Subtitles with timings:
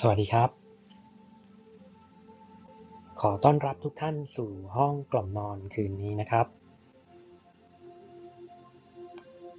[0.00, 0.50] สวัสดีครับ
[3.20, 6.46] ขอต้อนรับทุกท่านสู่ห้องกล่อมนอนคืนนี้นะครับ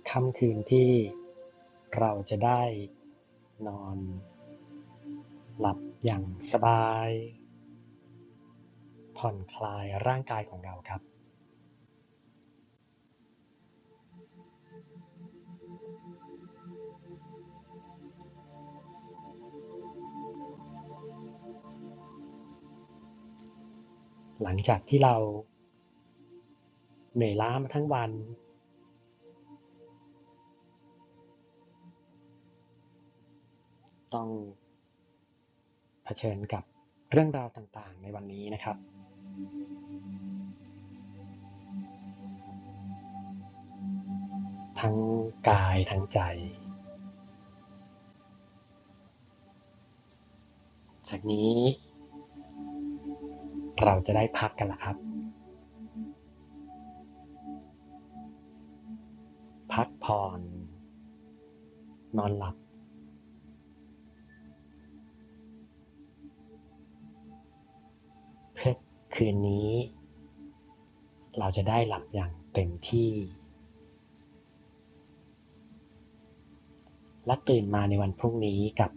[0.09, 0.89] ค่ำคืนที่
[1.97, 2.61] เราจะได้
[3.68, 3.97] นอน
[5.59, 7.09] หลับอย่างสบาย
[9.18, 11.02] ผ่อนคลายร่างกายของเราครับ
[24.43, 25.15] หลังจากที่เรา
[27.15, 28.11] เหนื่อยล้ามาทั้งวัน
[34.14, 34.30] ต้อง
[36.03, 36.64] เผชิญกับ
[37.11, 38.78] เรื่องราวต่างๆในวันนี้นะครับ
[44.80, 44.95] ทั้ง
[45.50, 46.20] กายทั้งใจ
[51.10, 51.54] จากนี้
[53.86, 54.98] เราจะได้พักกันละครับ
[59.73, 60.42] พักผ่อน
[62.17, 62.56] นอนหลับ
[68.54, 68.76] เพื่อ
[69.16, 69.70] คืนนี้
[71.39, 73.11] เราจะได้หลับอย่างเต็มที่
[77.26, 78.92] และตื่นมาในวันพรุ่งนี้กับ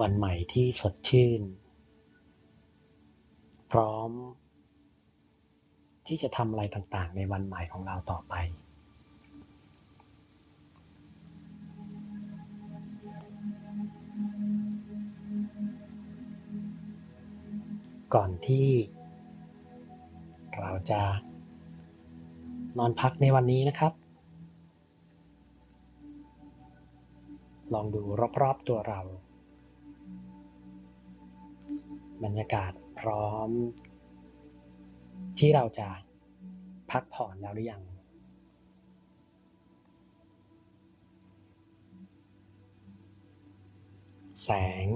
[0.00, 1.40] วันใหม่ที่สดชื่น
[3.72, 4.10] พร้อม
[6.06, 8.34] ที่จะทำอะไรต่างๆ ในวันใหม่ของเราต่อไป
[18.14, 18.68] ก่อนที่
[20.58, 21.02] เราจะ
[22.78, 23.92] นอนพักในวันนี้นะครับ
[27.74, 28.02] ลองดู
[28.40, 29.00] รอบๆตัวเรา
[32.24, 33.50] บรรยากาศ พร้อม
[35.38, 35.88] ที่เราจะ
[36.90, 37.82] พักผ่อนแล้วหรือยัง
[44.44, 44.50] แส
[44.84, 44.86] ง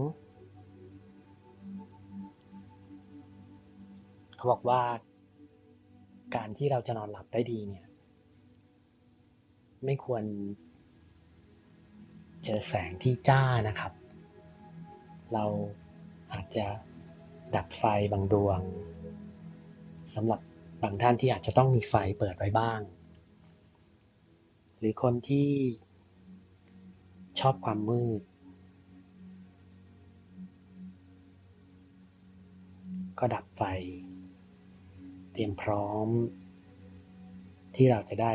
[4.36, 4.82] เขาบอกว่า
[6.34, 7.86] การที่เราจะนอนหลับได้ดีเนี่ย
[9.84, 10.24] ไม่ควร
[12.44, 13.92] เจอแสงที่จ้านะครับ
[15.32, 15.44] เรา
[16.32, 16.66] อาจจะ
[17.56, 18.60] ดับไฟบางดวง
[20.14, 20.40] สำหรับ
[20.82, 22.80] บางท่านที่อาจจะต้องมีไฟเปิดไว้บ้าง
[24.78, 25.50] หรือคนที่
[27.40, 28.20] ชอบความมืด
[33.18, 33.62] ก็ดับไฟ
[35.32, 36.08] เตรียมพร้อม
[37.74, 38.32] ที่เราจะได้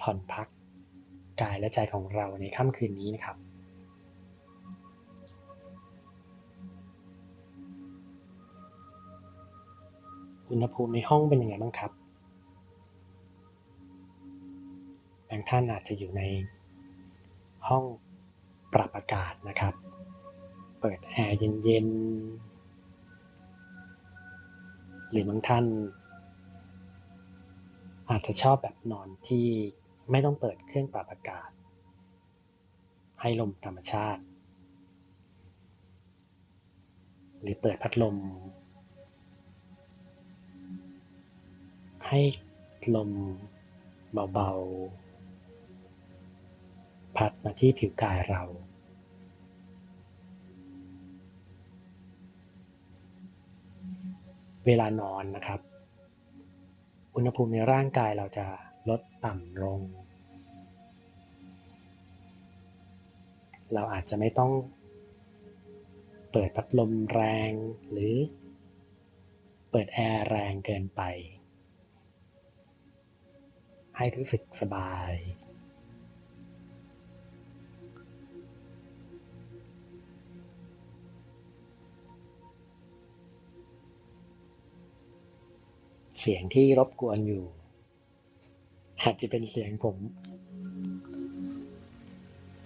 [0.00, 0.48] ผ่อนพัก
[1.40, 3.36] กายและใจของเราในค่ำคืนนี้นะครับ
[10.50, 11.90] อุณหภูมิในห้องเป็นยังไงบ้างครับ
[15.28, 16.22] บางท่านอาจจะอยู่ใน
[17.68, 17.84] ห้อง
[18.72, 19.74] ปรับอากาศนะครับ
[20.80, 21.92] เปิดแอร์เย็นๆ
[25.10, 25.64] หรือบางท่าน
[28.10, 29.46] อาจจะชอบแบบนอนที่
[30.10, 31.50] ไม่ต้องเปิดเครื่องปรับอากาศ
[33.20, 34.22] ให้ลมธรรมชาติ
[37.42, 38.16] หรือเปิดพัดลม
[42.14, 42.24] ให้
[42.94, 43.10] ลม
[44.32, 48.42] เบาๆ พัดมาที่ผิวกายเรา
[54.66, 55.60] เวลานอนนะครับ
[57.14, 58.46] อุณหภูมิในร่างกายเราจะ
[58.88, 59.80] ลดต่ำลง
[63.74, 64.52] เราอาจจะไม่ต้อง
[66.32, 67.50] เปิดพัดลมแรง
[67.90, 68.14] หรือ
[69.70, 71.02] เปิดแอร์แรงเกินไป
[74.02, 75.12] ให้รู้สึกสบาย
[86.20, 87.44] เสียงที่รบกวนอยู่
[89.02, 89.96] อาจจะเป็นเสียงผม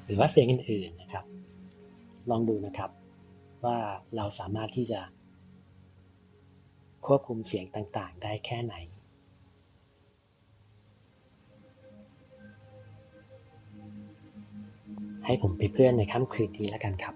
[0.04, 1.24] หรือว่าเสียงอื่นๆนะครับ
[2.30, 2.90] ลองดูนะครับ
[3.64, 3.78] ว่า
[4.16, 5.00] เราสามารถที่จะ
[7.06, 8.76] ควบคุมเสียงต่างๆ ได้แค่ไหน
[15.24, 17.14] ให้ผมเป็นเพื่อนในค่ำคืนนี้แล้วกันครับ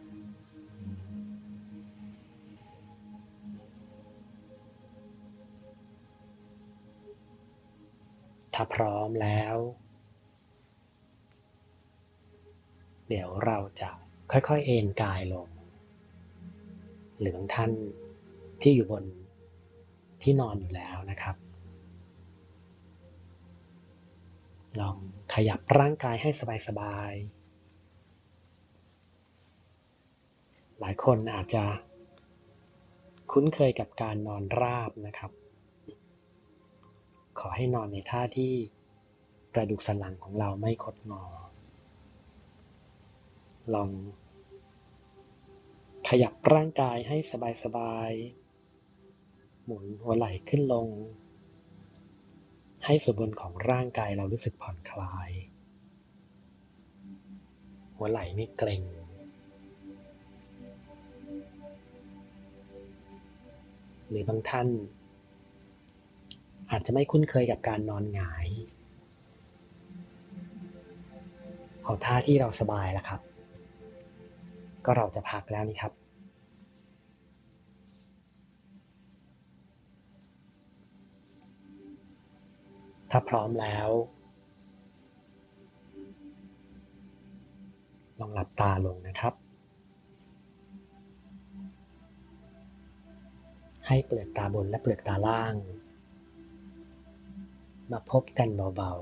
[8.55, 9.57] ถ้าพร้อมแล้ว
[13.09, 13.91] เดี๋ยวเราจะ
[14.33, 15.49] ค่อยๆเอนกายลง
[17.21, 17.71] หรือบางท่าน
[18.63, 19.05] ที่อยู่บน
[20.23, 21.37] ที่นอนอยู่แล้วนะครับ
[24.81, 24.97] ลอง
[25.35, 26.31] ขยับร่างกายให้
[26.69, 27.38] สบายๆ
[30.81, 31.65] หลายคนอาจจะ
[33.31, 35.33] คุ้นเคยกับการนอนราบนะครับ
[37.39, 38.55] ขอให้นอนในท่าที่
[39.55, 41.25] กระดูกสันหลังของเราไม่คดงอ
[43.75, 43.91] ลอง
[46.09, 47.17] ขยับร่างกายให้
[47.63, 50.89] สบายๆ หมุนหัวไหล่ขึ้นลง
[52.85, 55.31] ให้ส่วนบนของร่างกายเรารู้สึกผ่อนคลาย
[57.97, 58.83] หัวไหล่ไม่เกร็ง
[64.09, 64.69] หรือบางท่าน
[66.71, 68.49] อาจจะไม่คุ้นเคยกับการนอนหงาย
[71.83, 73.21] เอาท่าที่เราสบายแล้วครับ
[74.85, 75.93] ก็เราจะพักแล้วนี่ครับ
[83.11, 83.89] ถ้าพร้อมแล้ว
[88.21, 89.35] ลองหลับตาลงนะครับ
[93.89, 95.55] ให้เปลือกตาบนและเปลือกตาล่าง
[97.91, 98.95] มาพบกันเบา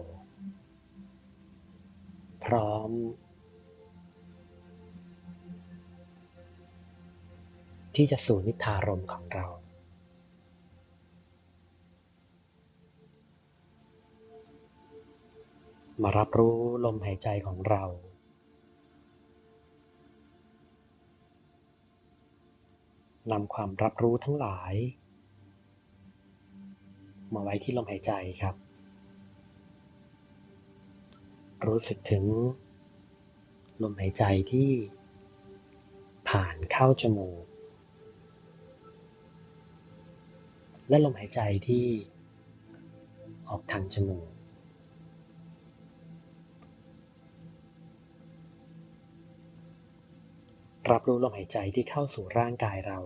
[1.58, 2.90] ๆ พร้อม
[7.96, 9.46] ที่จะสู่นิทารมของเรา
[16.02, 17.84] มารับรู้ลมหายใจของเรา
[23.32, 24.74] นำความรับรู้ทั้งหลาย
[27.34, 28.54] มาไว้ที่ลมหายใจครับ
[31.66, 32.24] รู้สึกถึง
[33.82, 34.70] ลมหายใจที่
[36.28, 37.44] ผ่านเข้าจมูก
[40.88, 41.84] และลมหายใจที่
[43.48, 44.35] ออกทางจมูก
[50.92, 52.98] รับรู้ลมหายใจที่เข้าสู่ร่างกายเรา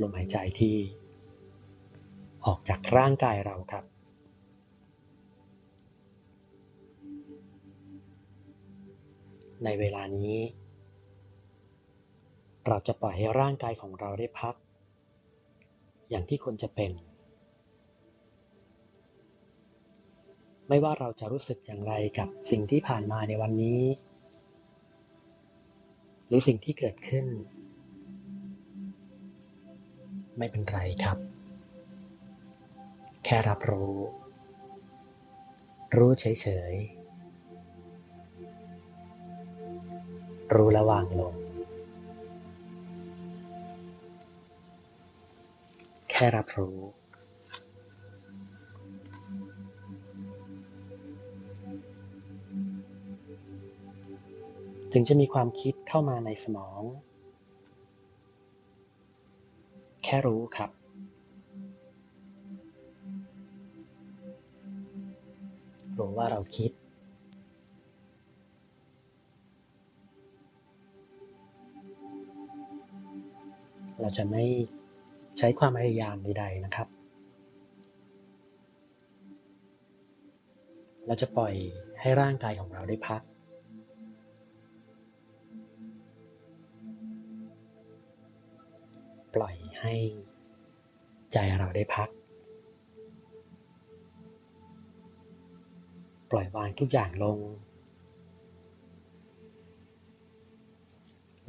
[0.00, 0.76] ลมหายใจที่
[2.46, 3.84] ออกจากร่างกายเราครับ
[9.64, 10.36] ในเวลานี้
[12.68, 14.54] เราจะปล่อยให้ร่างกายของเราได้พัก
[16.10, 16.90] อย่างที่ควรจะเป็น
[20.68, 23.82] ไม่ว่าเราจะรู้สึกอย่างไรกับสิ่งที่ผ่านมาในวันนี้
[26.26, 27.26] หรือสิ่งที่เกิดขึ้น
[30.38, 31.18] ไม่เป็นไรครับ
[33.24, 33.94] แค่รับรู้
[35.96, 37.04] รู้เฉยๆ
[40.54, 41.34] รู้และวางลง
[46.10, 46.78] แค่รับรู้
[54.96, 56.82] ถึงจะมีความคิดเข้ามาในสมอง
[60.04, 60.70] แค่รู้ครับ
[65.98, 66.70] รู้ว่าเราคิด
[74.00, 74.44] เราจะไม่
[75.38, 76.88] ใช้ความพยายามใด ๆ นะครับ
[81.06, 81.54] เราจะปล่อย
[82.00, 83.22] ให้ร่างกายของเราได้พัก
[89.94, 90.08] ให้
[91.32, 92.08] ใจเราได้พัก
[96.30, 97.38] ปล่อยวางทุกอย่างลง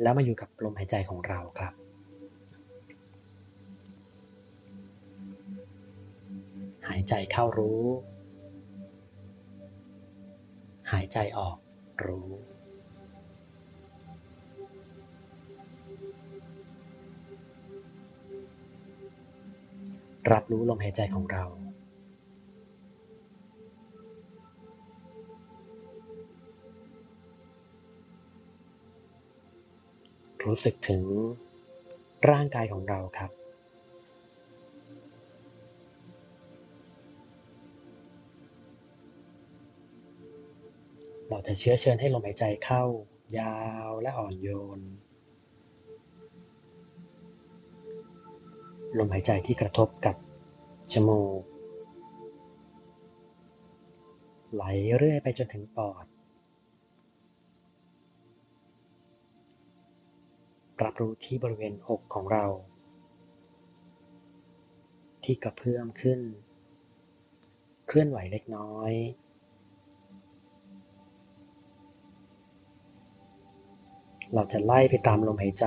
[0.02, 1.74] แล้วมาอยู่กับลมหายใจของเราครับ
[6.90, 7.84] หายใจเข้ารู้
[10.92, 11.58] หายใจออก
[12.06, 12.30] รู้
[20.32, 21.44] รับรู้ลมหายใจของเรา
[30.46, 31.04] รู้สึกถึง
[32.32, 33.32] ร่างกายของเราครับ
[41.30, 42.84] เราจะเชื้อเชิญให้ลมหายใจเข้า
[43.40, 43.58] ยา
[43.90, 44.80] วและอ่อนโยน
[48.98, 50.16] ลมหายใจที่กระทบกับ
[50.94, 51.42] จมูก
[54.54, 54.64] ไหล
[54.98, 56.06] เรื่อยไปจนถึงปอด
[60.84, 62.46] รับรู้ที่บริเวณอกของเรา
[65.24, 66.20] ที่กระเพื่อมขึ้น
[67.88, 68.92] เคลื่อนไหวเล็กน้อย
[74.34, 75.66] เราจะไล่ไปตามลมหายใจ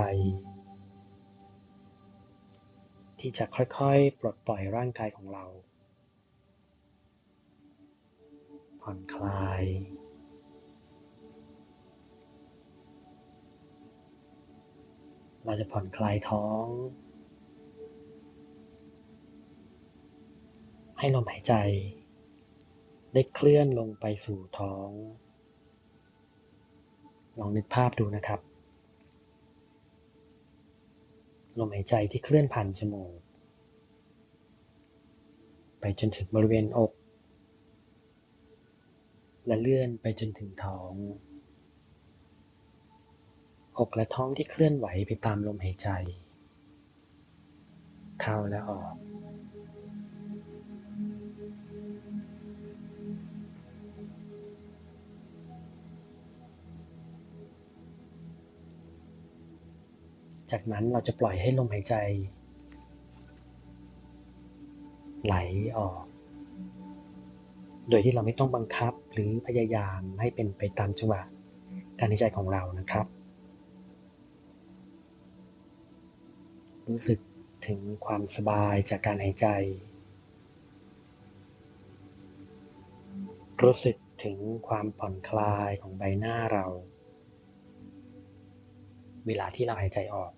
[3.20, 5.44] ที่จะค่อยๆ ปลดปล่อยร่างกายของเรา
[8.82, 9.64] ผ่อนคลาย
[15.44, 16.66] เราจะผ่อนคลายท้อง
[20.98, 21.54] ให้ลมหายใจ
[23.12, 24.90] ได้เคลื่อนลงไปสู่ท้อง
[27.38, 28.47] ลองนึกภาพดูนะครับ
[31.58, 33.20] ลมหายใจที่เคลื่อนผ่านจมูก
[35.80, 36.92] ไปจนถึงบริเวณอก
[39.46, 40.94] และเลื่อนไปจนถึงท้อง
[43.78, 45.88] อกและท้องที่เคลื่อนไหวไปตามลมหายใจ
[48.20, 48.94] เข้าและออก
[60.52, 61.94] จากนั้นเราจะปล่อยให้ลมหายใจ
[65.24, 65.34] ไหล
[65.78, 66.04] ออก
[67.90, 71.22] โดยที่เราไม่ต้องบังคับหรือพยายามให้เป็นไปตามจังหวะ
[71.98, 73.06] การหายใจของเรานะครับ
[76.88, 77.18] รู้สึก
[77.66, 79.46] ถึงความสบายจากการหายใจ
[83.62, 84.38] รู้สึกถึง
[84.68, 86.66] ความผ่อนคลายของใบหน้าเรา
[89.26, 90.32] เวลาที่เราหายใจออก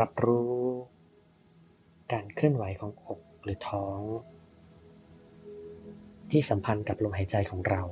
[0.00, 0.58] รับรู้
[2.12, 4.00] การเคลื่อนไหวของอกหรือท้อง
[6.30, 7.82] ที่สัมพันธ์กับลมหายใจของเรา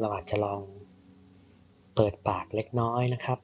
[0.00, 0.60] เราอาจจะลอง
[1.94, 3.38] เปิดปากเล็กน้อยนะครับ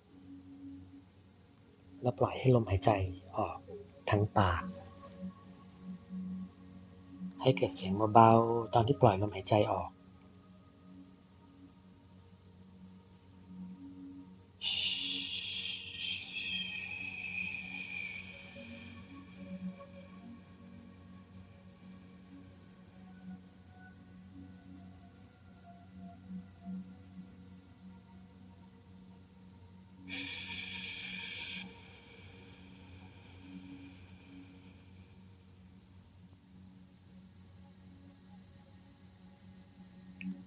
[2.02, 2.90] แล้วปล่อยให้ลมหายใจ
[3.37, 3.56] ออก
[4.11, 4.62] ทั้งปาก
[7.42, 9.88] ให้เกิดเสียงเบาๆตอนที่ปล่อยลมหายใจออก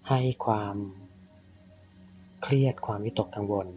[0.09, 0.77] ให้ความ
[2.41, 3.67] เครียดความวิตกกังวล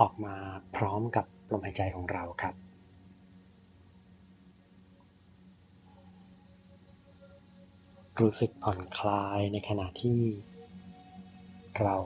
[0.00, 0.36] ออกมา
[0.76, 2.54] พร้อมกับลมหายใจของเราครับ
[8.20, 10.20] รู้สึกผ่อนคลายในขณะที่
[11.80, 11.96] เรา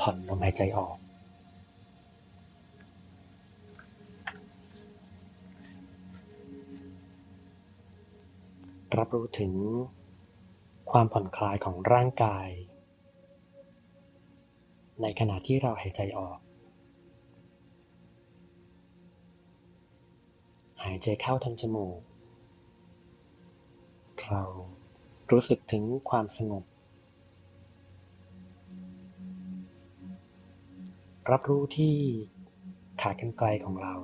[0.00, 0.96] ผ่อนลมหายใจออก
[9.04, 9.54] รับรู้ถึง
[10.90, 12.48] ความผ่อนคลายของร่างกาย
[15.02, 16.38] ในขณะที่เราหายใจออก
[20.84, 22.00] หายใจเข้าทางจมูก
[24.24, 24.42] เรา
[25.30, 26.64] รู้สึกถึงความสงบ
[31.30, 31.94] รับรู้ที่
[33.02, 33.94] ขากรรไกรของเรา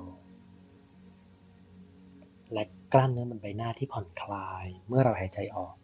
[2.93, 5.75] กล้ามเนื้อบนใบหน้าที่ผ่อนคลายเมื่อเราหายใจออก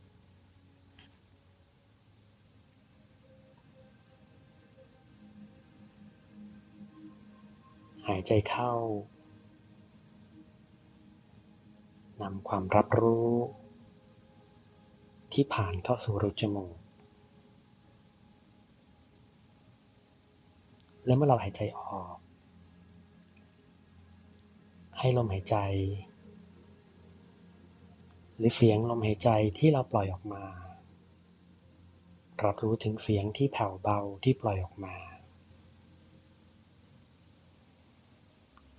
[8.10, 8.72] หายใจเข้า
[12.22, 13.34] นำความรับรู้
[15.34, 16.76] ที่ผ่านเข้าสู่รูจมูก
[21.06, 22.16] และเมื่อเราหายใจออก
[25.00, 25.56] ให้ลมหายใจ
[28.38, 30.44] หรือเสียงลมหายใจที่เราปล่อยออกมา
[32.44, 34.96] รับรู้ถึงเสียงที่แผ่วเบาที่ปล่อยออกมา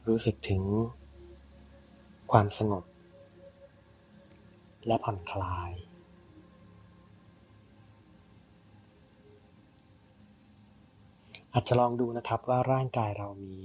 [0.08, 0.62] รู้สึกถึง
[2.32, 2.84] ความสงบ
[4.86, 5.72] และผ่อนคลาย
[11.52, 13.58] อาจจะลองดูนะครับว่าร่างกายเรามี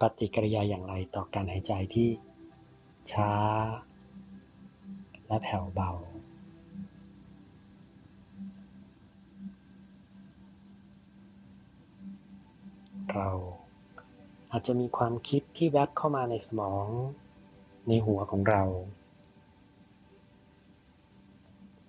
[0.00, 2.08] ปฏิกิริยาอย่างไรต่อการหายใจที่
[3.12, 3.30] ช้า
[5.26, 5.92] และแผ่วเบา
[13.14, 13.30] เรา
[14.50, 16.88] อาจจะมีความคิดที่แวบเข้ามาในสมอง
[17.88, 18.62] ในหัวของเรา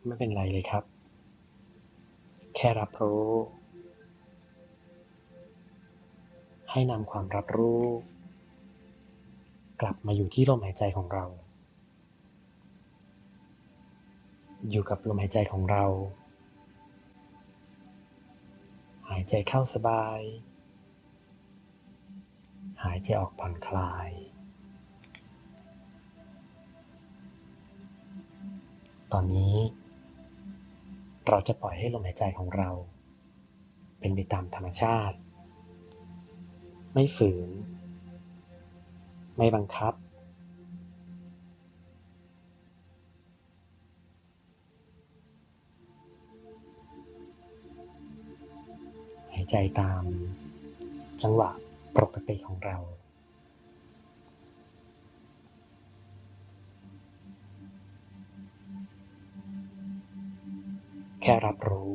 [0.06, 0.84] ไม่เป็นไรเลยครับ
[2.56, 3.28] แค่รับรู้
[6.72, 7.84] ให้นำความรับรู้
[9.82, 11.26] กลับมาอยู่ที่ลมหายใจของเรา
[14.70, 15.86] อยู่กับลมหายใจของเรา
[19.10, 20.20] หายใจเข้าสบาย
[22.84, 24.10] หายใจออกผ่อนคลาย
[29.12, 29.56] ตอนนี้
[31.28, 32.70] เราจะปล่อยให้ลมหายใจของเรา
[34.00, 35.18] เป็นไปตามธรรมชาติ
[36.94, 37.50] ไม่ฝืน
[39.38, 39.94] ไม่บังคับ
[49.52, 50.04] ใจตาม
[51.22, 51.50] จังหวะ
[51.98, 52.78] ปกติของเรา
[61.22, 61.94] แค่รับรู้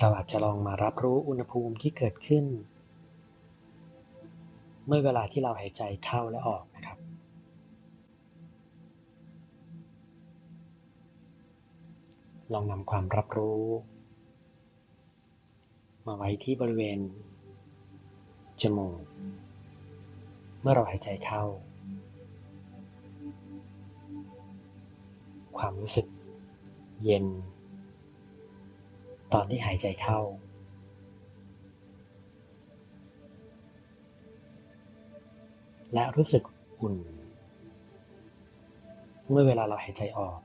[0.00, 2.44] เราอาจจะลองมารับรู้อุณหภูมิที่เกิดขึ้น
[4.86, 6.98] เมื่อเวลาที่เราหายใจเข้าและออกนะครับ
[12.54, 13.64] ลองนำความรับรู้
[16.06, 16.98] มาไว้ที่บริเวณ
[18.62, 19.02] จมูก
[20.60, 21.44] เมื่อเราหายใจเข้า
[25.58, 26.06] ความรู้สึก
[27.04, 27.26] เย็น
[29.32, 30.20] ตอนที่หายใจเข้า
[35.94, 36.42] และรู้สึก
[36.80, 36.96] อุ่น
[39.30, 40.38] เมื่อเวลาเราหายใจออก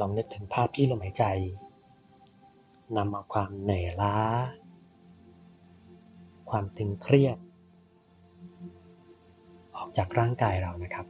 [0.00, 1.24] ลองนึกถึงภาพที่ลมหายใจ
[2.96, 4.16] นำเอาความเหนื่อยล้า
[6.50, 7.38] ความตึงเครียด
[9.76, 11.06] ออกจากร่างกายเรานะครับ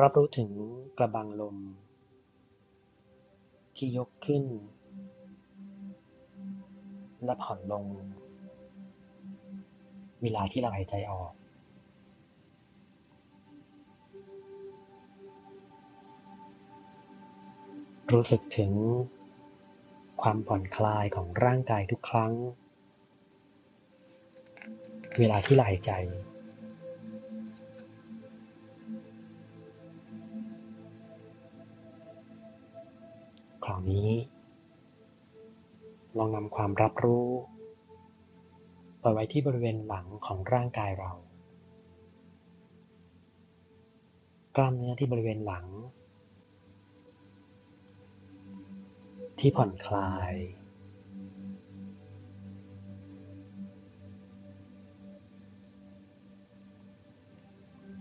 [0.00, 0.50] รับรู้ถึง
[0.98, 1.56] กระบังลม
[3.76, 4.44] ที่ยกขึ้น
[7.24, 7.84] และผ่อนลง
[10.22, 11.32] เวลาที่เราหายใจออก
[18.12, 18.72] รู้สึกถึง
[20.22, 22.32] ความผ่อนคลายของร่างกายทุกครั้ง
[25.18, 25.92] เวลาที่เราหายใจ
[33.64, 34.08] คราวนี้
[36.18, 37.26] ลองนำความรับรู้
[39.00, 41.10] ไปไว้ที่บริเวณหลังของร่างกายเรา
[44.56, 45.66] กล้ามเนื้อที่บริเวณหลัง
[49.38, 50.34] ที่ผ่อนคลาย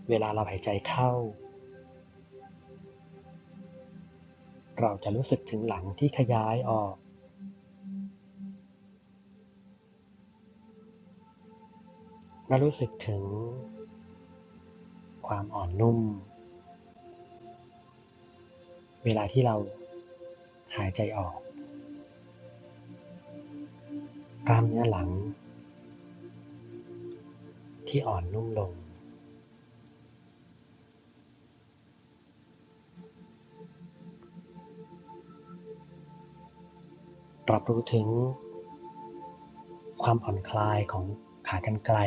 [0.09, 1.11] เวลาเราหายใจเข้า
[4.79, 6.95] เราจะรู้สึกถึงหลังที่ขยายออก
[12.47, 13.23] และรู้สึกถึง
[15.27, 15.97] ความอ่อนนุ่ม
[19.03, 19.55] เวลาที่เรา
[20.75, 21.35] หายใจออก
[24.47, 25.09] กล้ามเนื้อหลัง
[27.87, 28.71] ที่อ่อนนุ่มลง
[37.51, 38.07] รับรู้ถึง
[40.03, 41.99] ความผ่อนคลายของากรรไกร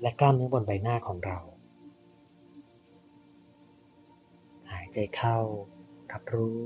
[0.00, 1.38] และกล้ามเนื้อบนใบหน้าของเรา
[4.70, 5.38] หายใจเข้า
[6.12, 6.60] รับรู้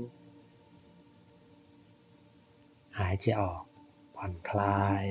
[2.99, 3.63] หายใจออก
[4.15, 5.05] ผ่อนคลาย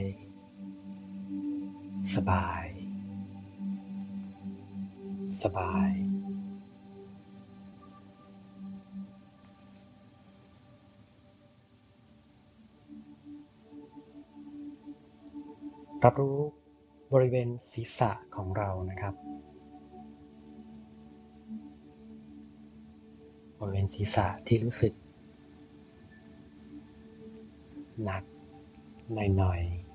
[2.15, 2.67] สบาย
[5.43, 6.12] สบาย
[16.05, 16.39] รับรู้
[17.13, 19.15] บริเวณศีรษะของเรานะครับ
[23.59, 24.93] บริเวณศีรษะที่รู้สึก
[28.05, 28.23] หนัก
[29.15, 29.93] หน่อยๆ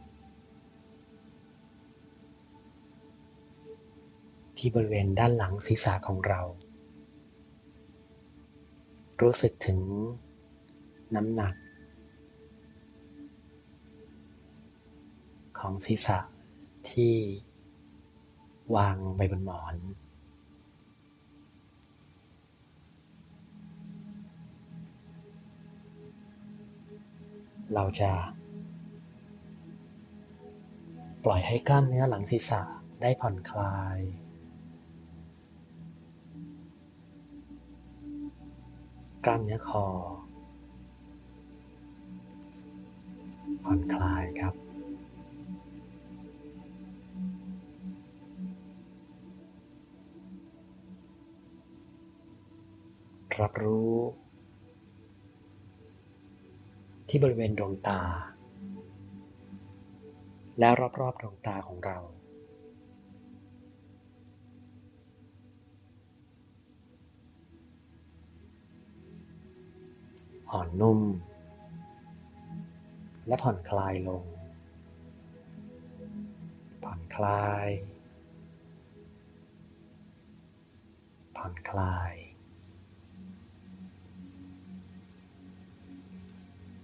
[4.57, 6.41] ที่บริเวณด้านหลังศีรษะของเรา
[9.21, 9.79] รู้สึกถึง
[11.15, 11.53] น้ำหนัก
[15.59, 16.19] ของศีรษะ
[16.91, 17.15] ที่
[18.75, 19.75] วางไปบนหมอน
[27.73, 28.11] เราจะ
[31.25, 32.61] ปล่อยให้กล้ามเนื้อหลังศีรษะ
[33.01, 33.99] ได้ผ่อนคลาย
[39.25, 39.85] กล้ามเนื้อคอ
[43.65, 44.66] ผ่อนคลายครับ
[53.41, 53.95] รับรู้
[57.09, 58.01] ที่บริเวณดวงตา
[60.59, 60.69] และ
[60.99, 61.97] รอบๆดวงตาของเรา
[70.51, 70.99] อ่อนนุ่ม
[73.27, 74.23] และผ่อนคลายลง
[76.83, 77.67] ผ่อนคลาย
[81.37, 82.26] ผ่อนคลาย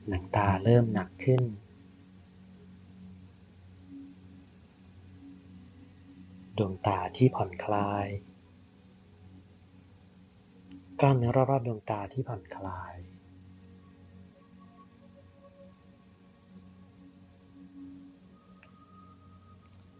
[0.10, 1.42] หนังตาเริ่มหนักขึ้น
[6.58, 8.08] ดวงตาที่ผ่อนคลาย
[11.00, 12.96] กล้ามเนื้อรอบๆดวงตาที่ผ่อนคลาย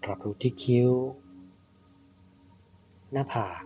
[0.08, 0.92] รับรู้ที่คิ้ว
[3.12, 3.64] หน้าผาก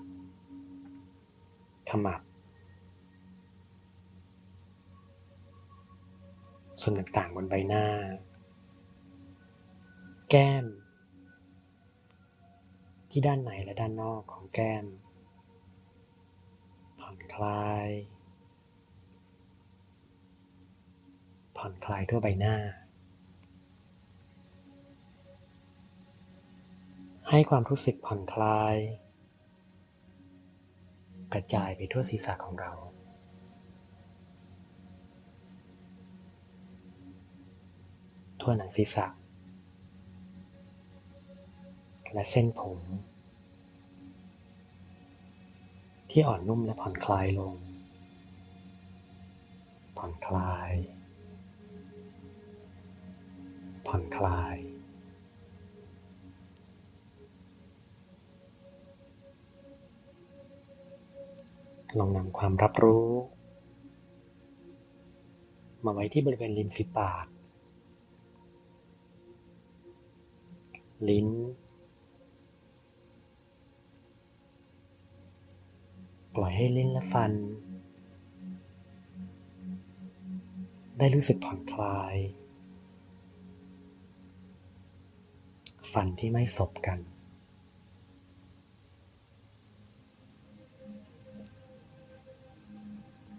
[1.90, 2.27] ขมับ
[6.82, 7.86] ส่วนต่างๆบนใบหน้า
[10.30, 10.66] แก้ม
[13.10, 14.86] ที่ด้านในและด้านนอกของแก้ม
[17.00, 17.88] ผ่อนคลาย
[21.58, 22.56] ผ่อนคลายทั่วใบหน้า
[27.30, 28.76] ให้ความรู้สึกผ่อนคลาย
[31.34, 32.72] กระจายไปทั่วศีรษะของเรา
[38.50, 39.06] ทั่วหนังศีรษะ
[42.14, 42.80] และเส้นผม
[46.10, 47.56] ที่อ่อนนุ่มและผ่อนคลายลง
[49.98, 50.72] ผ่อนคลาย
[53.88, 54.58] ผ่อนคลาย
[62.00, 63.10] ลองนำความรับรู้
[65.86, 67.28] มาไว้ที่บริเวณริมฝีปาก
[71.10, 71.28] ลิ้น
[76.36, 77.32] ปล่อยให้ลิ้นและฟัน
[80.98, 82.16] ได้รู้สึกผ่อนคลาย
[85.94, 87.00] ฟันที่ไม่สบกัน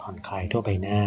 [0.01, 1.03] ผ่อนคลายทั่วใบหน้า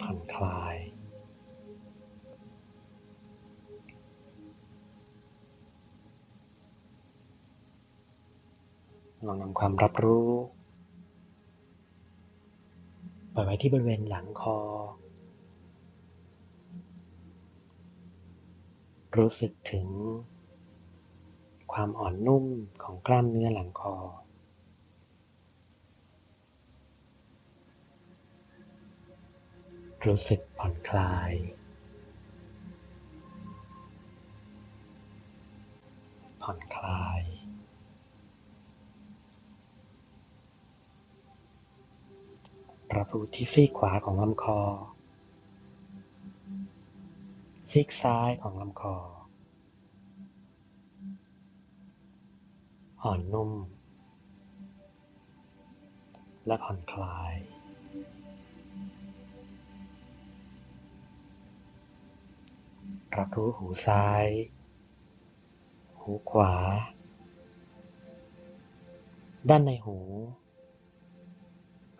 [0.00, 0.76] ผ่อนคลาย
[9.26, 10.28] ลองนำความรับรู้
[13.32, 14.58] ไปไว้ที่บริเวณหลังคอ
[19.16, 19.86] รู้สึกถึง
[21.72, 22.44] ความอ่อนนุ่ม
[22.82, 23.94] ของกล้ามเนื้อหลังคอ
[30.06, 31.32] รู้สึกผ่อนคลาย
[36.42, 37.07] ผ่อนคลาย
[42.96, 44.60] รับรู้ที่ซีกขวาของลำคอ
[47.70, 48.96] ซีกซ้ายของลำคอ
[53.02, 53.52] อ่อนนุ่ม
[56.46, 57.34] และผ่อนคลาย
[63.18, 64.26] รับรู้หูซ้าย
[66.00, 66.54] หูขวา
[69.48, 69.98] ด้านในหู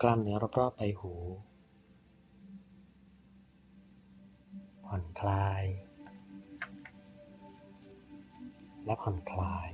[0.01, 1.13] กล้ามเนื้อรอบๆใบหู
[4.85, 5.63] ผผ่อนคลาย
[8.85, 9.69] และผ่อนคลาย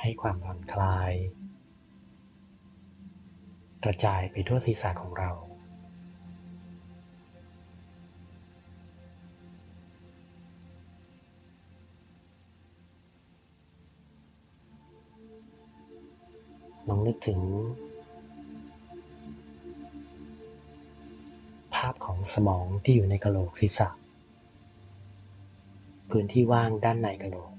[0.00, 1.12] ให้ความผ่อนคลาย
[3.84, 5.32] กระจายไปทั่วศีรษะของเรา
[16.92, 17.40] ลองนึกถึง
[21.74, 23.88] ภาพของสมองที่อยู่ในกะโหลกศีรษะ
[26.10, 27.52] พื้นที่ว่างด้านในกะโหลก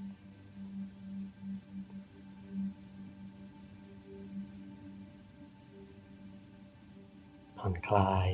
[7.58, 8.28] ผ่อนคลาย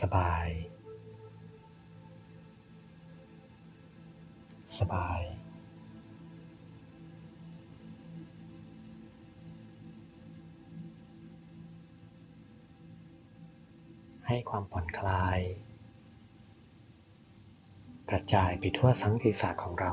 [0.00, 0.48] สบาย
[4.78, 5.35] สบาย
[14.26, 15.38] ให้ความผ่อนคลาย
[18.10, 19.92] กระจายไปทั่วทั้งศีรษะของเรา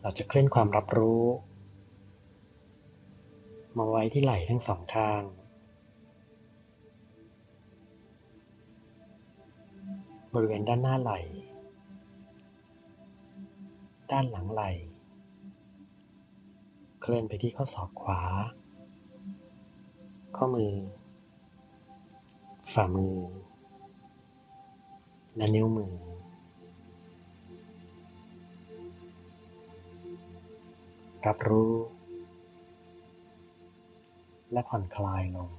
[0.00, 1.24] เราจะเคลื่อนความรับรู้
[3.78, 5.22] มาไว้ที่ไหล่ทั้งสองข้าง
[10.34, 11.20] บริเวณด้านหน้าไหล่
[14.12, 14.70] ด้านหลังไหล่
[17.00, 18.20] เคลื่อนไปที่ข้อศอกขวา
[20.36, 20.72] ข้อมือ
[22.74, 23.16] ฝ่ามือ
[25.36, 25.94] และนิ้วมือ
[31.26, 31.72] รับรู้
[34.52, 35.50] และผ่อนคลายลง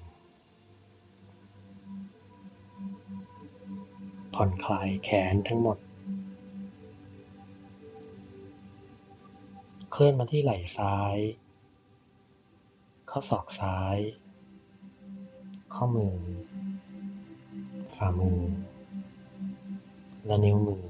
[4.35, 5.77] ผ่อนคลายแขนทั้งหมด
[9.95, 11.17] เคลื่อนมาที่ไหล่ซ้าย
[13.09, 13.97] ข้อศอกซ้าย
[15.73, 16.17] ข้อมือ
[17.95, 18.41] ฝ่ามือ
[20.25, 20.85] และนิ้วมือ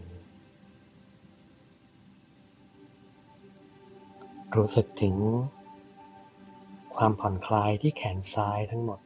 [4.56, 5.16] รู้สึกถึง
[6.96, 9.00] ความผ่อนคลายที่แขนซ้ายทั้งหมด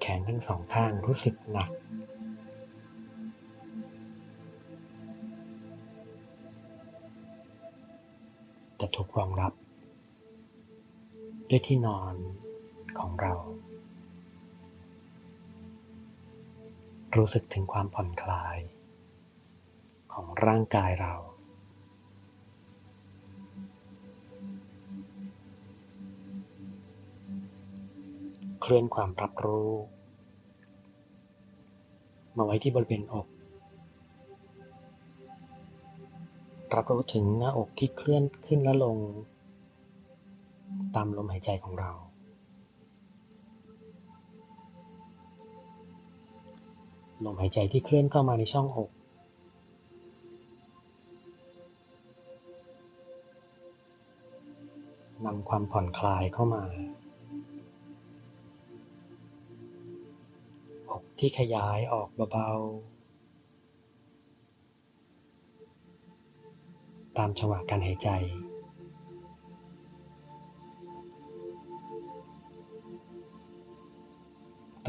[0.00, 1.70] แขนทั้งสองข้างรู้สึกหนัก
[8.94, 9.52] ถูกรองรับ
[11.48, 12.14] ด้วยที่นอน
[12.98, 13.34] ของเรา
[17.16, 18.58] รู้สึกถึงความผ่อนคลาย
[20.12, 21.14] ของร่างกายเรา
[28.60, 29.72] เคลื่อนความรับรู้
[32.36, 33.26] มาไว้ที่บริเวณอก
[36.74, 38.96] รับรู้ถึงหน้าอกที่เคลื่อนขึ้นและลง
[40.94, 41.90] ตามลมหายใจของเรา
[47.24, 48.90] ลมหายใจที่เคลื่อนเข้ามาในช่องอก
[55.26, 56.62] นำความผ่อนคลายเข้ามา
[60.90, 62.91] อกที่ขยายออกเบาๆ
[67.18, 68.10] ตามจังหวะการหายใจ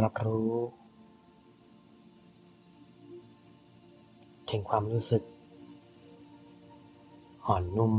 [0.04, 0.52] รับรู้
[4.50, 5.24] ถึงความรู้สึก
[7.46, 7.96] อ่อนนุ่ม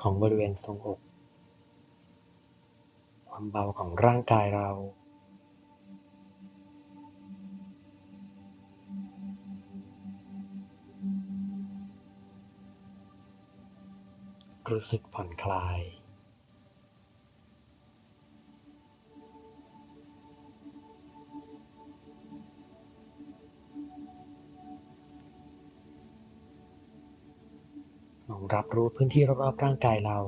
[0.00, 1.00] ของบริเวณทรงอก
[3.28, 4.68] ความเบาของร่างกายเรา
[14.72, 15.80] รู้สึกผ่อนคลาย
[28.30, 30.18] ลองรับรู้พื้นที่รอบๆร่างกายเรา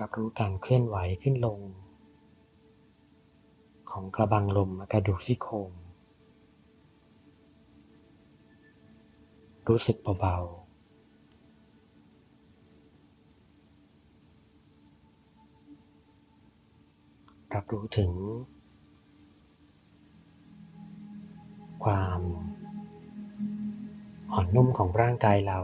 [0.00, 1.58] รับรู้การเคลื่อนไหวขึ้นลง
[3.90, 5.70] ของกระบังลมกระดูกซี่โครง
[9.68, 10.62] รู้สึกเบาๆ
[17.54, 18.12] รับรู้ถึง
[21.84, 22.20] ความ
[24.32, 25.60] อ่อนนุ่มของร่างกายเรา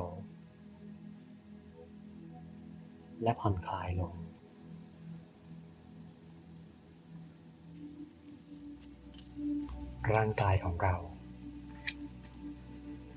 [3.23, 4.15] และผ่อนคลายลง
[10.15, 10.97] ร่างกายของเรา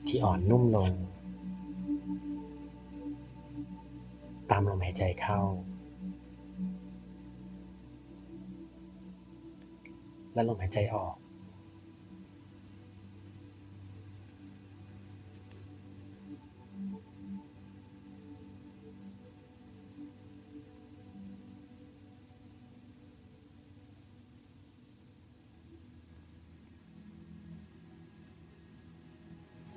[0.07, 0.89] ที่อ่อนนุ่มลง
[4.51, 5.41] ตามลมหายใจเข้า
[10.33, 11.15] และลมหายใจออก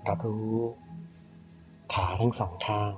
[0.08, 0.56] รับรู้
[1.94, 2.92] ขาทั้งสองข้าง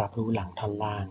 [0.00, 1.06] รับรู้หลังท่อนล่าง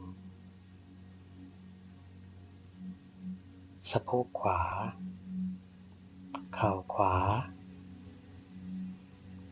[3.91, 4.61] สะโพกขวา
[6.55, 7.15] เข่าขวา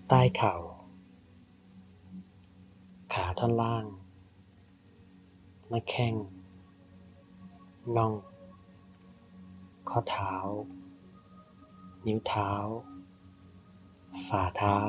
[0.08, 0.56] ใต้เข่า
[3.14, 3.86] ขาท่อนล่าง
[5.70, 6.14] หน้าแข้ง
[7.98, 8.14] น่อง
[9.90, 10.34] ข้อเท้า
[12.06, 12.52] นิ้วเท้า
[14.28, 14.80] ฝ่าเท้า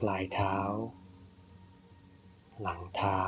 [0.00, 0.56] ปลายเท้า
[2.60, 3.20] หลังเท้า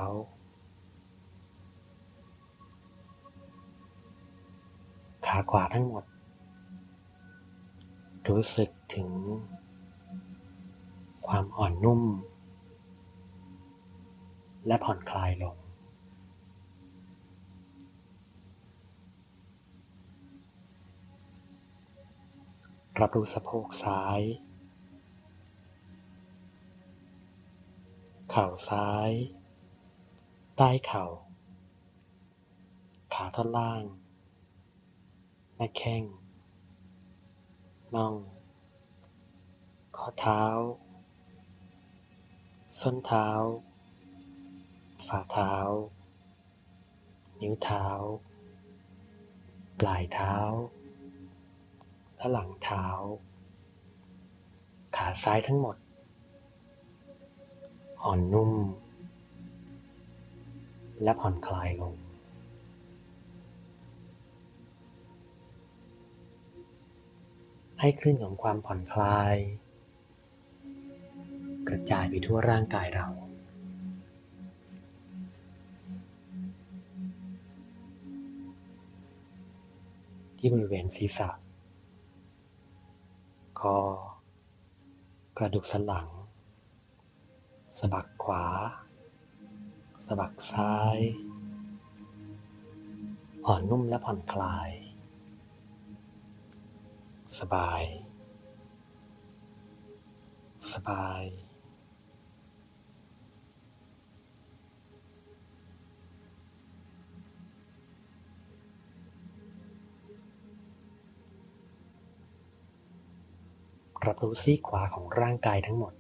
[5.27, 6.05] ขาขวาทั้งหมด
[8.29, 9.11] รู้สึกถึง
[11.27, 12.03] ความอ่อนนุ่ม
[14.67, 15.57] และผ่อนคลายลง
[23.01, 24.21] รับรู้สะโพกซ้าย
[28.31, 29.11] เข่าซ้าย
[30.57, 31.05] ใต้เข่า
[33.15, 33.83] ขาท่อนล่าง
[35.57, 36.05] หน้าแข้ง
[37.95, 38.15] น่อง
[39.97, 40.45] ข้อเท้า
[42.81, 43.29] ส้นเท้า
[45.07, 45.55] ฝ่าเท้า
[47.41, 47.87] นิ้วเท้า
[49.81, 50.37] ปลายเท้า
[52.25, 52.87] และหลังเท้า
[54.97, 55.77] ขาซ้ายทั้งหมด
[58.05, 58.53] อ่อนนุ่ม
[61.03, 61.95] และผ่อนคลายลง
[67.81, 69.37] ให้คลื่นของความผ่อนคลาย
[71.69, 73.09] กระจายไปทั่วร่างกายเรา
[80.39, 81.44] ที่บริเวณศีรษะ
[83.61, 83.79] คอ
[85.37, 86.09] กระดูกสันหลัง
[87.79, 88.45] สะบักขวา
[90.07, 90.99] สะบักซ้าย
[93.47, 94.71] อ่อนนุ่มและผ่อนคลาย
[97.39, 97.83] สบาย
[100.73, 101.23] สบาย
[114.07, 115.93] รับรู้ซีกขวาของร่างกายทั้งหมด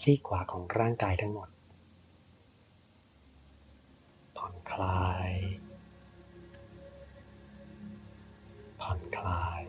[0.00, 1.48] ซีกขวาของร่างกายทั้งหมด
[4.36, 5.32] ผ่อนคลาย
[8.80, 9.62] ผ่อนคลาย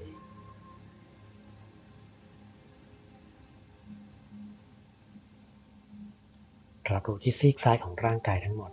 [6.92, 8.72] รับรู้ที่ซีกซ้ายของร่างกายทั้งหมด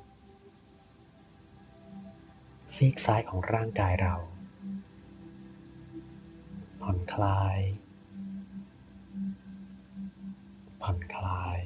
[2.76, 4.14] ซีกซ้ายของร่างกายเรา
[7.12, 7.58] คลาย
[10.82, 11.58] ผ่อนคลาย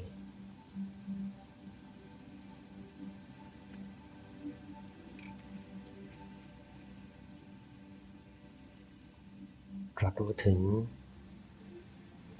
[10.03, 10.61] รับรู้ถึง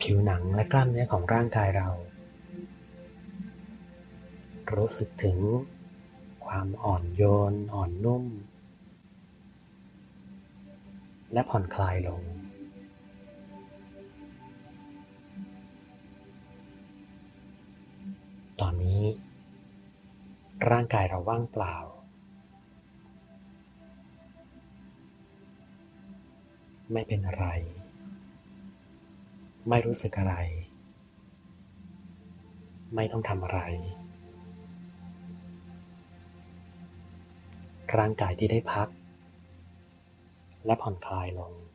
[0.01, 1.89] ผิวหนังและกล้ามเนื้อของร่างกายเรา
[4.75, 5.39] รู้สึกถึง
[6.47, 8.25] ความอ่อนโยน อ่อนนุ่ม
[11.33, 12.36] และผ่อนคลายลง
[20.73, 21.77] ร่างกายเราว่างเปล่า
[26.93, 27.47] ไม่เป็นอะไร
[29.69, 30.35] ไม่รู้สึกอะไร
[32.95, 33.61] ไม่ต้องทำอะไร
[37.99, 38.89] ร่างกายที่ได้พัก
[40.67, 41.66] และผ่อนคลายลง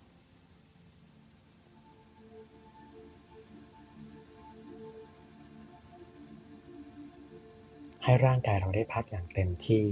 [8.03, 9.83] ให้ร่างกายเราได้พักอย่างเต็มที่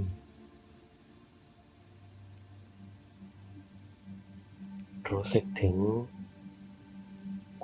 [5.10, 5.76] รู้สึกถึง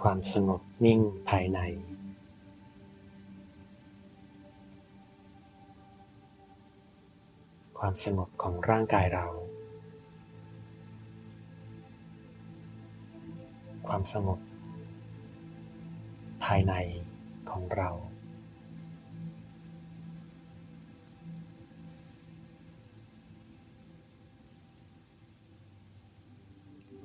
[0.00, 1.60] ความสงบนิ่งภายใน
[7.78, 9.26] ความสงบของร่างกายเรา
[13.86, 14.38] ความสงบ
[16.44, 16.74] ภายใน
[17.50, 17.90] ของเรา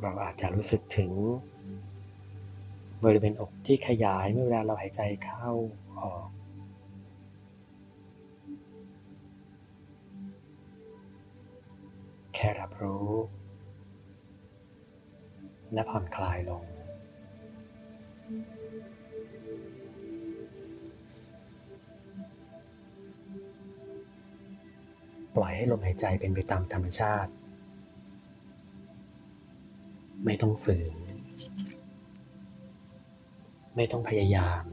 [0.01, 1.11] เราอาจจะรู้สึกถึง
[3.03, 5.51] บริเวณอกที่ขยายเมื่อเวลาเราหายใจเข้า
[5.99, 6.27] ออก
[12.35, 13.09] แค่รับรู้
[15.73, 16.63] และผ่อนคลายลง
[25.35, 27.31] ปล่อยให้ลมหายใจเป็นไปตามธรรมชาติ
[30.25, 30.93] ไม่ต้องฝืน
[33.75, 34.63] ไม่ต้องพยายาม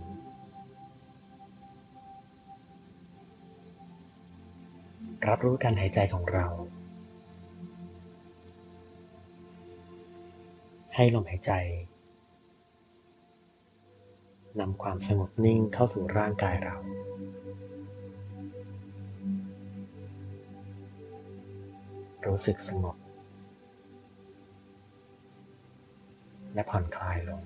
[5.28, 6.46] รับรู้การหายใจของเรา
[10.94, 11.52] ให้ลมหายใจ
[14.60, 16.76] นำความสงบนิ่งเข้าสู่ร่างกายเรา
[22.26, 22.96] รู้สึกสงบ
[26.58, 27.42] และผ่อนคลายลง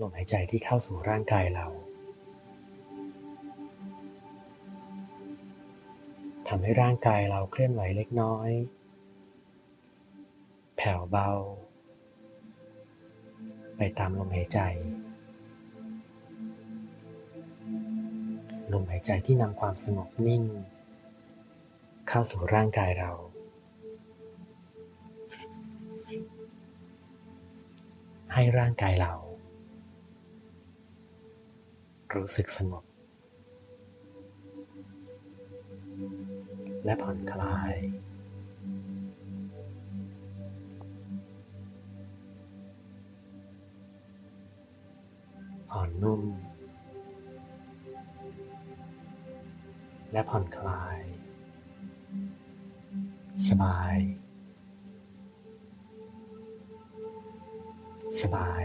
[0.00, 1.66] ลมหายใจที่เข้าสู่ร่างกายเรา
[6.48, 8.50] ทำให้ร่างกายเราเคลื่อนไหวเล็กน้อย
[10.76, 11.30] แผ่วเบา
[13.76, 14.60] ไปตามลมหายใจ
[18.72, 20.42] ลมหายใจที่นำความสงบนิ่ง
[22.08, 23.10] เข้าสู่ร่างกายเรา
[28.34, 29.14] ให้ร่างกายเรา
[32.14, 32.84] รู้สึกสงบ
[36.84, 37.74] และผ่อนคลาย
[45.72, 46.22] อ่อนนุ่ม
[50.16, 51.00] และผ่อนคลาย
[53.48, 53.96] สบาย
[58.22, 58.64] สบาย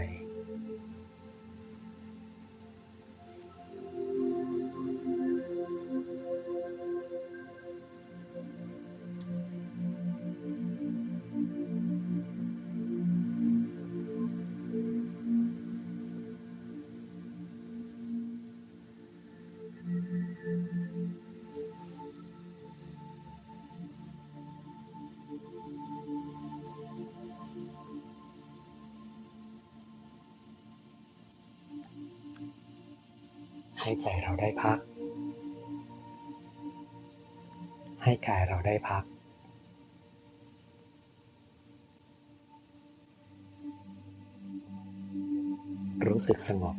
[33.84, 34.78] ให้ใจเราได้พัก
[38.02, 39.04] ให้กายเราได้พัก
[46.06, 46.76] รู้สึกสงบ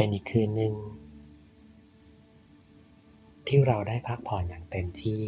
[0.00, 0.74] เป็นอีกคืนหนึ่ง
[3.46, 5.24] ที่เราได้พักผ่อนอย่างเต็มที่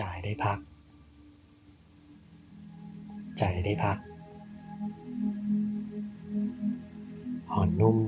[0.00, 0.58] กายได้พัก
[3.38, 3.98] ใจได้พัก
[7.52, 7.98] อ่อนนุ่ม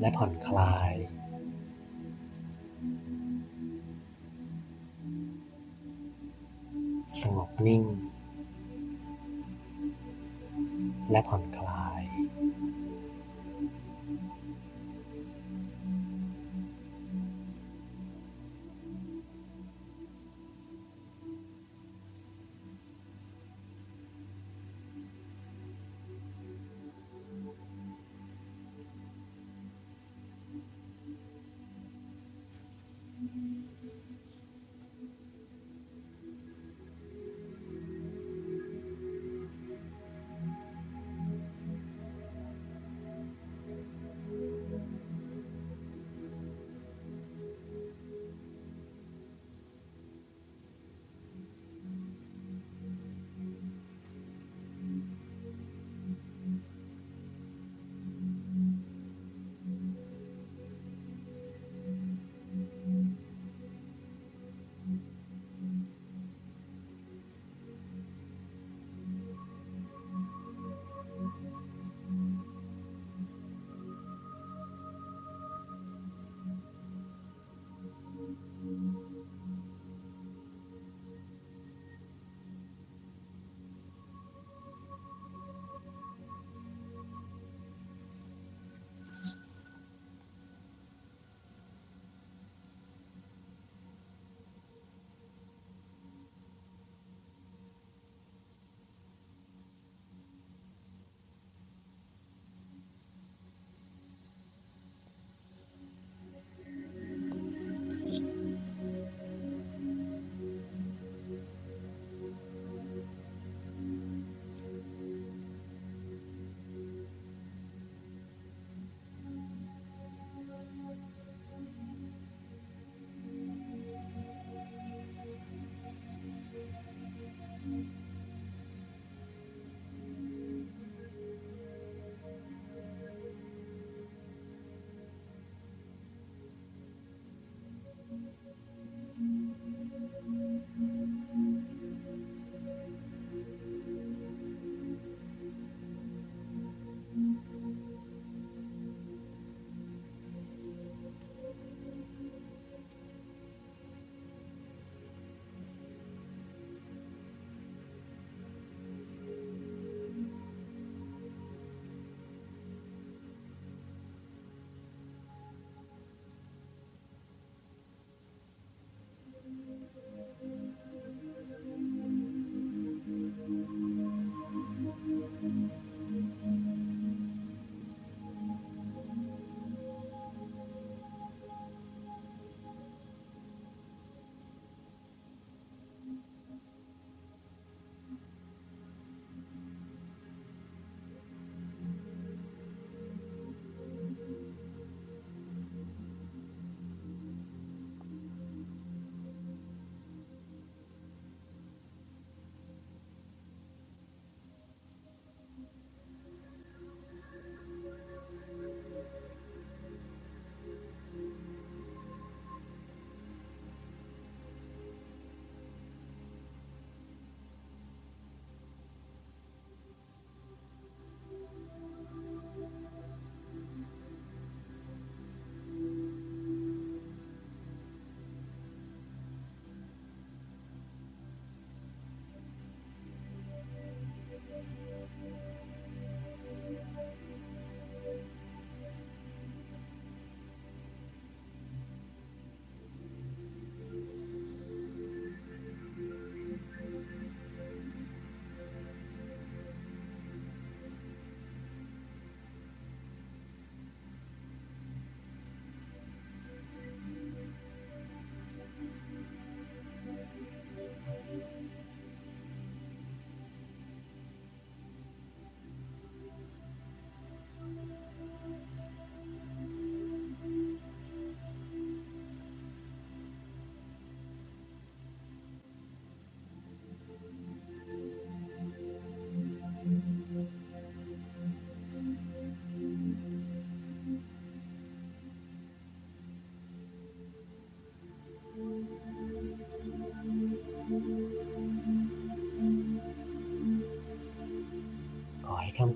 [0.00, 0.94] และผ่อนคลาย
[7.22, 7.82] สงบนิ่ง
[11.10, 11.61] และผ่อนคลาย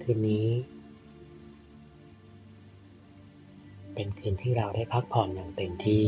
[0.09, 0.49] คืนนี้
[3.95, 6.05] เป็นคืนที่เราได้พักผ่อนอย่างเต็มที่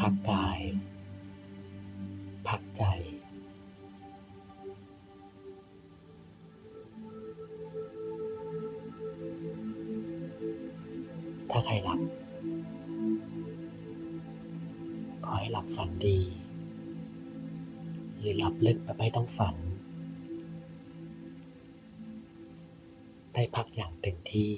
[0.00, 0.58] พักกาย
[2.48, 2.82] พักใจ
[11.50, 12.00] ถ้าใครหลับ
[15.24, 16.18] ขอให้หลับฝันดี
[18.18, 19.56] หรือหลับลึกแบบไม่ต้องฝัน
[24.32, 24.50] ที่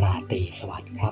[0.00, 1.10] ราตรีสวัสดิ์ครั